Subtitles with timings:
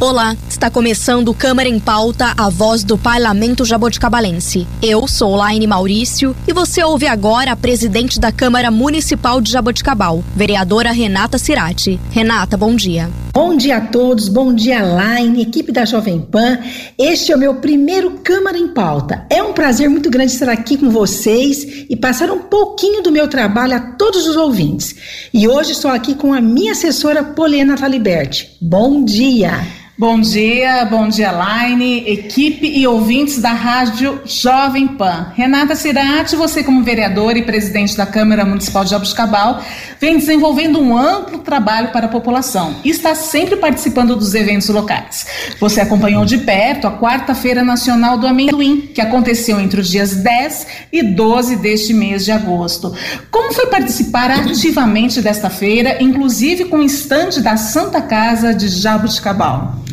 [0.00, 4.64] Olá, está começando Câmara em Pauta, a voz do Parlamento Jaboticabalense.
[4.80, 10.22] Eu sou Laine Maurício e você ouve agora a presidente da Câmara Municipal de Jaboticabal,
[10.36, 11.98] vereadora Renata Cirati.
[12.12, 13.10] Renata, bom dia.
[13.34, 16.60] Bom dia a todos, bom dia Laine, equipe da Jovem Pan.
[16.96, 19.26] Este é o meu primeiro Câmara em Pauta.
[19.28, 23.26] É um prazer muito grande estar aqui com vocês e passar um pouquinho do meu
[23.26, 24.94] trabalho a todos os ouvintes.
[25.34, 28.56] E hoje estou aqui com a minha assessora Poliana Taliberti.
[28.60, 29.87] Bom dia!
[30.00, 35.32] Bom dia, bom dia, Line, equipe e ouvintes da Rádio Jovem Pan.
[35.34, 39.60] Renata Cirati, você como vereadora e presidente da Câmara Municipal de Jabuticabal,
[40.00, 45.26] vem desenvolvendo um amplo trabalho para a população e está sempre participando dos eventos locais.
[45.58, 50.66] Você acompanhou de perto a Quarta-feira Nacional do Amendoim, que aconteceu entre os dias 10
[50.92, 52.94] e 12 deste mês de agosto.
[53.32, 59.87] Como foi participar ativamente desta feira, inclusive com o estande da Santa Casa de Jabuticabal?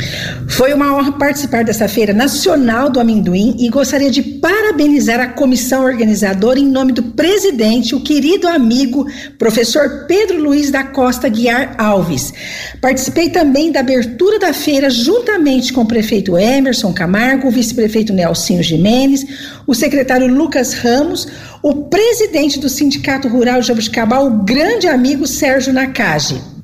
[0.50, 5.84] Foi uma honra participar dessa Feira Nacional do Amendoim e gostaria de parabenizar a comissão
[5.84, 9.06] organizadora em nome do presidente, o querido amigo
[9.38, 12.34] professor Pedro Luiz da Costa Guiar Alves.
[12.82, 18.64] Participei também da abertura da feira juntamente com o prefeito Emerson Camargo, o vice-prefeito Nelsinho
[18.64, 19.26] Jimenez,
[19.66, 21.28] o secretário Lucas Ramos,
[21.62, 26.55] o presidente do Sindicato Rural de Jabuticabal, o grande amigo Sérgio Nakage.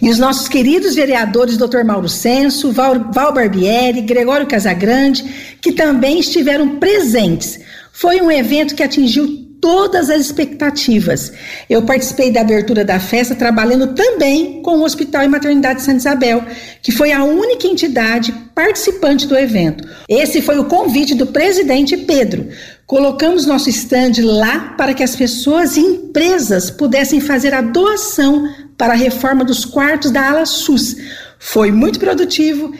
[0.00, 1.84] E os nossos queridos vereadores, Dr.
[1.84, 5.24] Mauro Senso, Val, Val Barbieri, Gregório Casagrande,
[5.60, 7.60] que também estiveram presentes.
[7.92, 11.32] Foi um evento que atingiu todas as expectativas.
[11.68, 16.44] Eu participei da abertura da festa trabalhando também com o Hospital e Maternidade Santa Isabel,
[16.82, 19.86] que foi a única entidade participante do evento.
[20.08, 22.48] Esse foi o convite do presidente Pedro.
[22.90, 28.94] Colocamos nosso estande lá para que as pessoas e empresas pudessem fazer a doação para
[28.94, 30.96] a reforma dos quartos da ala SUS.
[31.38, 32.74] Foi muito produtivo.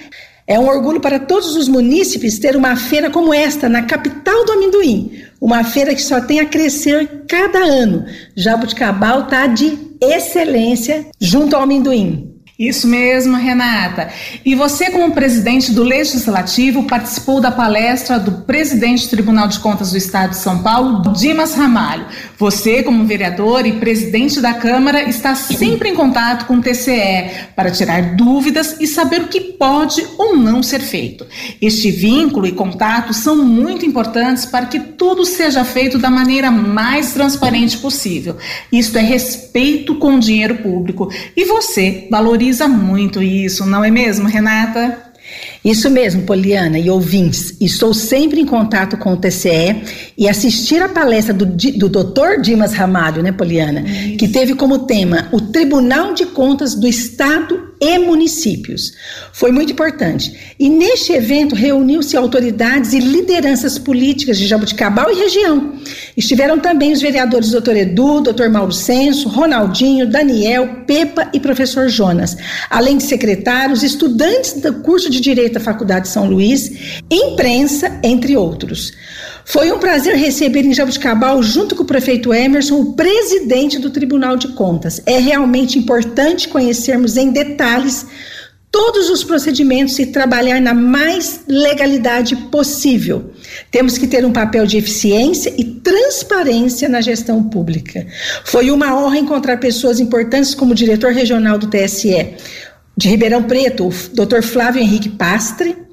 [0.49, 4.51] É um orgulho para todos os munícipes ter uma feira como esta na capital do
[4.51, 5.23] amendoim.
[5.41, 8.05] Uma feira que só tem a crescer cada ano.
[8.35, 12.35] Jabuticabal está de excelência junto ao amendoim.
[12.61, 14.11] Isso mesmo, Renata.
[14.45, 19.93] E você, como presidente do Legislativo, participou da palestra do presidente do Tribunal de Contas
[19.93, 22.05] do Estado de São Paulo, Dimas Ramalho.
[22.37, 27.71] Você, como vereador e presidente da Câmara, está sempre em contato com o TCE para
[27.71, 31.27] tirar dúvidas e saber o que pode ou não ser feito.
[31.63, 37.15] Este vínculo e contato são muito importantes para que tudo seja feito da maneira mais
[37.15, 38.37] transparente possível.
[38.71, 41.11] Isto é respeito com o dinheiro público.
[41.35, 45.11] E você valoriza valoriza muito isso, não é mesmo, Renata?
[45.65, 47.55] Isso mesmo, Poliana e ouvintes.
[47.61, 49.83] Estou sempre em contato com o TCE
[50.19, 52.41] e assistir a palestra do, do Dr.
[52.43, 53.83] Dimas Ramalho, né, Poliana?
[53.83, 54.17] Isso.
[54.17, 58.93] Que teve como tema o Tribunal de Contas do Estado e municípios.
[59.33, 60.55] Foi muito importante.
[60.59, 65.75] E neste evento reuniu-se autoridades e lideranças políticas de Jabuticabal e região.
[66.17, 67.77] Estiveram também os vereadores Dr.
[67.77, 68.49] Edu, Dr.
[68.51, 72.37] Mauro Senso, Ronaldinho, Daniel, Pepa e professor Jonas,
[72.69, 78.37] além de secretários, estudantes do curso de Direito da Faculdade de São Luís, imprensa, entre
[78.37, 78.93] outros.
[79.51, 84.37] Foi um prazer receber em Jabuticabal, junto com o prefeito Emerson, o presidente do Tribunal
[84.37, 85.03] de Contas.
[85.05, 88.07] É realmente importante conhecermos em detalhes
[88.71, 93.33] todos os procedimentos e trabalhar na mais legalidade possível.
[93.73, 98.07] Temos que ter um papel de eficiência e transparência na gestão pública.
[98.45, 102.35] Foi uma honra encontrar pessoas importantes como o diretor regional do TSE
[102.97, 104.43] de Ribeirão Preto, o Dr.
[104.43, 105.90] Flávio Henrique Pastre,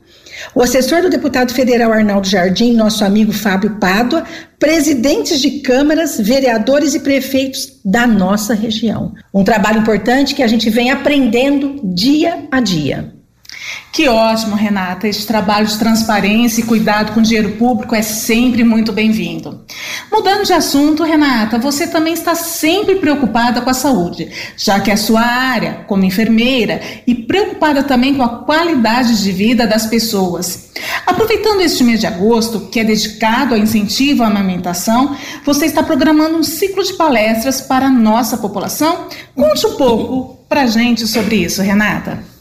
[0.53, 4.23] o assessor do deputado federal Arnaldo Jardim, nosso amigo Fábio Pádua,
[4.59, 9.13] presidentes de câmaras, vereadores e prefeitos da nossa região.
[9.33, 13.13] Um trabalho importante que a gente vem aprendendo dia a dia.
[13.91, 15.07] Que ótimo, Renata.
[15.07, 19.65] Esse trabalho de transparência e cuidado com o dinheiro público é sempre muito bem-vindo.
[20.17, 24.95] Mudando de assunto, Renata, você também está sempre preocupada com a saúde, já que é
[24.95, 30.71] a sua área, como enfermeira, e preocupada também com a qualidade de vida das pessoas.
[31.05, 35.15] Aproveitando este mês de agosto, que é dedicado ao incentivo à amamentação,
[35.45, 39.05] você está programando um ciclo de palestras para a nossa população?
[39.35, 42.36] Conte um pouco para gente sobre isso, Renata.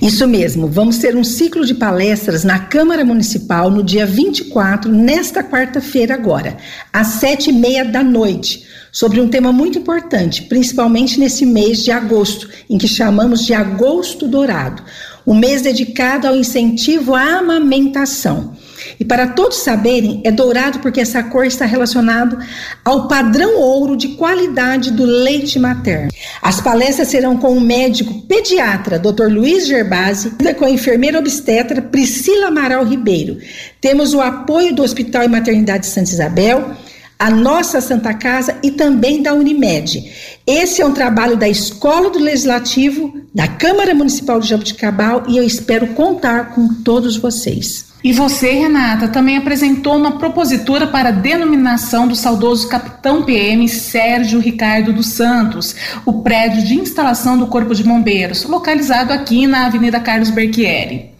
[0.00, 5.42] Isso mesmo, vamos ter um ciclo de palestras na Câmara Municipal no dia 24, nesta
[5.42, 6.56] quarta-feira agora,
[6.92, 11.90] às sete e meia da noite, sobre um tema muito importante, principalmente nesse mês de
[11.90, 14.82] agosto, em que chamamos de Agosto Dourado,
[15.26, 18.56] um mês dedicado ao incentivo à amamentação.
[18.98, 22.38] E para todos saberem, é dourado porque essa cor está relacionada
[22.84, 26.10] ao padrão ouro de qualidade do leite materno.
[26.42, 29.28] As palestras serão com o médico pediatra, Dr.
[29.30, 33.38] Luiz Gerbasi, e com a enfermeira obstetra Priscila Amaral Ribeiro.
[33.80, 36.74] Temos o apoio do Hospital e Maternidade Santa Isabel,
[37.18, 40.12] a nossa Santa Casa e também da Unimed.
[40.46, 45.44] Esse é um trabalho da Escola do Legislativo, da Câmara Municipal de Jabuticabal e eu
[45.44, 47.85] espero contar com todos vocês.
[48.06, 54.38] E você, Renata, também apresentou uma propositura para a denominação do saudoso capitão PM Sérgio
[54.38, 55.74] Ricardo dos Santos,
[56.04, 61.10] o prédio de instalação do Corpo de Bombeiros, localizado aqui na Avenida Carlos Berchieri.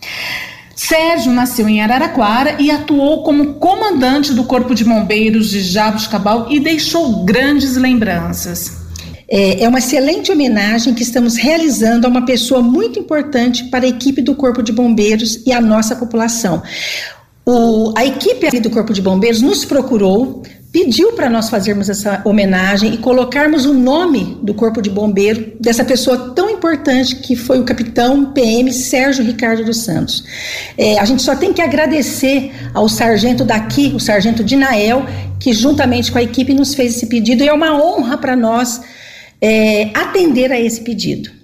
[0.76, 6.60] Sérgio nasceu em Araraquara e atuou como comandante do Corpo de Bombeiros de Jabuticabal e
[6.60, 8.85] deixou grandes lembranças.
[9.28, 13.88] É, é uma excelente homenagem que estamos realizando a uma pessoa muito importante para a
[13.88, 16.62] equipe do Corpo de Bombeiros e a nossa população.
[17.44, 20.42] O, a equipe do Corpo de Bombeiros nos procurou,
[20.72, 25.84] pediu para nós fazermos essa homenagem e colocarmos o nome do Corpo de Bombeiro dessa
[25.84, 30.24] pessoa tão importante que foi o capitão PM Sérgio Ricardo dos Santos.
[30.76, 35.06] É, a gente só tem que agradecer ao sargento daqui, o sargento Dinael,
[35.38, 38.80] que juntamente com a equipe nos fez esse pedido e é uma honra para nós
[39.40, 41.36] é, atender a esse pedido.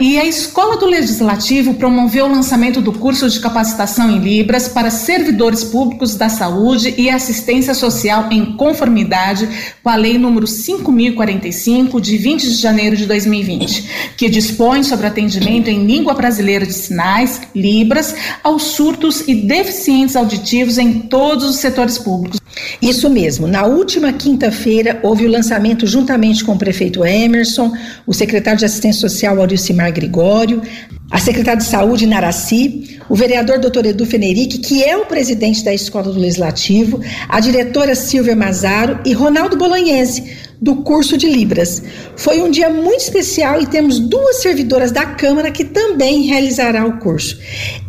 [0.00, 4.90] E a Escola do Legislativo promoveu o lançamento do curso de capacitação em Libras para
[4.90, 9.48] servidores públicos da saúde e assistência social em conformidade
[9.82, 15.68] com a Lei número 5045 de 20 de janeiro de 2020, que dispõe sobre atendimento
[15.68, 21.96] em língua brasileira de sinais, Libras, aos surtos e deficientes auditivos em todos os setores
[21.96, 22.40] públicos.
[22.80, 23.46] Isso mesmo.
[23.46, 27.72] Na última quinta-feira, houve o lançamento, juntamente com o prefeito Emerson,
[28.06, 30.62] o secretário de Assistência Social, Aurilcimar Gregório,
[31.10, 33.86] a secretária de Saúde, Naraci, o vereador Dr.
[33.86, 39.12] Edu Feneric, que é o presidente da Escola do Legislativo, a diretora Silvia Mazaro e
[39.12, 41.82] Ronaldo Bolognese, do curso de Libras.
[42.16, 46.98] Foi um dia muito especial e temos duas servidoras da Câmara que também realizará o
[46.98, 47.38] curso.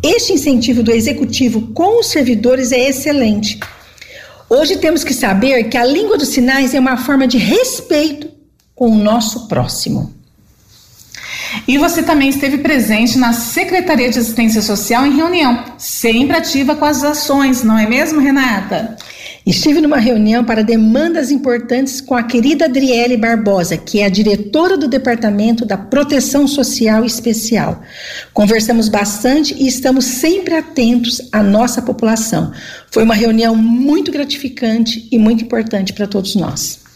[0.03, 3.57] Este incentivo do Executivo com os servidores é excelente
[4.49, 8.29] Hoje temos que saber que a língua dos sinais é uma forma de respeito
[8.73, 10.13] com o nosso próximo.
[11.67, 16.85] E você também esteve presente na Secretaria de Assistência Social em reunião, sempre ativa com
[16.85, 18.95] as ações, não é mesmo, Renata?
[19.47, 24.77] Estive numa reunião para demandas importantes com a querida Adriele Barbosa, que é a diretora
[24.77, 27.81] do Departamento da Proteção Social Especial.
[28.33, 32.51] Conversamos bastante e estamos sempre atentos à nossa população.
[32.91, 36.86] Foi uma reunião muito gratificante e muito importante para todos nós.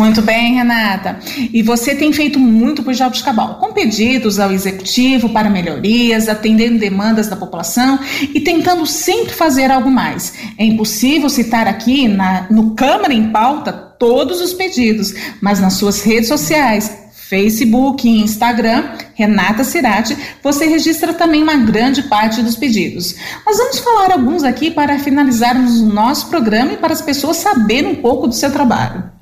[0.00, 1.18] Muito bem, Renata.
[1.52, 7.28] E você tem feito muito por Jabuticabal, com pedidos ao executivo para melhorias, atendendo demandas
[7.28, 7.98] da população
[8.34, 10.32] e tentando sempre fazer algo mais.
[10.56, 16.02] É impossível citar aqui na, no Câmara em Pauta todos os pedidos, mas nas suas
[16.02, 23.16] redes sociais, Facebook e Instagram, Renata Cirati, você registra também uma grande parte dos pedidos.
[23.44, 27.92] Nós vamos falar alguns aqui para finalizarmos o nosso programa e para as pessoas saberem
[27.92, 29.19] um pouco do seu trabalho.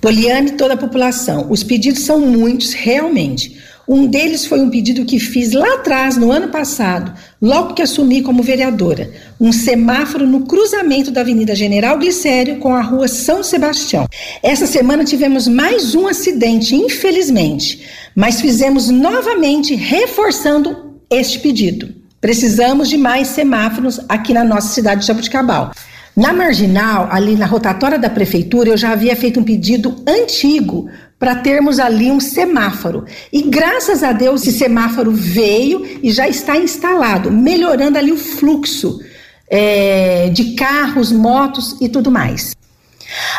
[0.00, 1.46] Poliane e toda a população.
[1.50, 3.60] Os pedidos são muitos, realmente.
[3.86, 8.22] Um deles foi um pedido que fiz lá atrás, no ano passado, logo que assumi
[8.22, 9.10] como vereadora.
[9.40, 14.06] Um semáforo no cruzamento da Avenida General Glicério com a Rua São Sebastião.
[14.42, 17.82] Essa semana tivemos mais um acidente, infelizmente,
[18.14, 21.92] mas fizemos novamente reforçando este pedido.
[22.20, 25.72] Precisamos de mais semáforos aqui na nossa cidade de Jabuticabal.
[26.14, 30.88] Na marginal, ali na rotatória da prefeitura, eu já havia feito um pedido antigo
[31.18, 33.06] para termos ali um semáforo.
[33.32, 39.00] E graças a Deus esse semáforo veio e já está instalado, melhorando ali o fluxo
[39.48, 42.54] é, de carros, motos e tudo mais.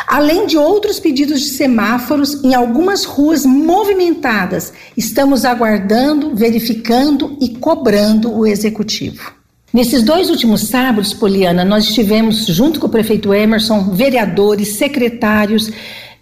[0.06, 8.32] Além de outros pedidos de semáforos em algumas ruas movimentadas, estamos aguardando, verificando e cobrando
[8.32, 9.43] o executivo.
[9.74, 15.68] Nesses dois últimos sábados, Poliana, nós estivemos, junto com o prefeito Emerson, vereadores, secretários,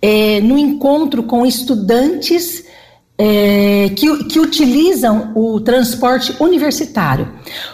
[0.00, 2.64] é, no encontro com estudantes
[3.18, 7.28] é, que, que utilizam o transporte universitário.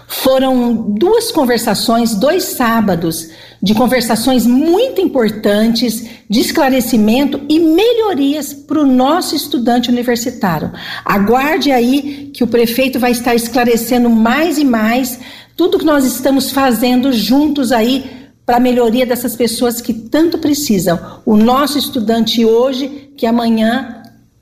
[0.08, 3.30] Foram duas conversações, dois sábados,
[3.62, 10.72] de conversações muito importantes, de esclarecimento e melhorias para o nosso estudante universitário.
[11.04, 15.20] Aguarde aí que o prefeito vai estar esclarecendo mais e mais
[15.58, 21.20] tudo que nós estamos fazendo juntos aí para a melhoria dessas pessoas que tanto precisam.
[21.26, 23.97] O nosso estudante hoje, que amanhã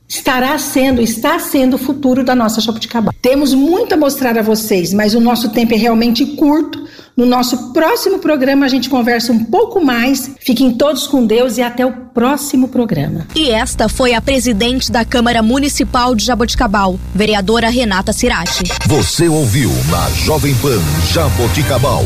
[0.09, 3.15] estará sendo, está sendo o futuro da nossa Jabuticabal.
[3.21, 6.87] Temos muito a mostrar a vocês, mas o nosso tempo é realmente curto.
[7.17, 10.31] No nosso próximo programa a gente conversa um pouco mais.
[10.39, 13.27] Fiquem todos com Deus e até o próximo programa.
[13.35, 18.65] E esta foi a presidente da Câmara Municipal de Jaboticabal, vereadora Renata Cirati.
[18.87, 22.05] Você ouviu na Jovem Pan Jaboticabal,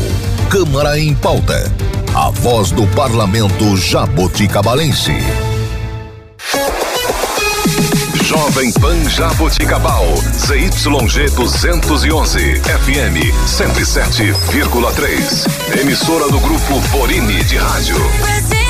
[0.49, 1.71] Câmara em Pauta.
[2.15, 5.13] A voz do parlamento jaboticabalense.
[8.51, 13.15] Jovem Pan Jaboticabal, ZYG 211, FM
[13.45, 15.79] 107,3.
[15.79, 18.60] Emissora do Grupo Borini de Rádio.